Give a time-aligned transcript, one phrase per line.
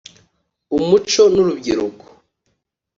[0.77, 2.05] umuco n’urubyiruko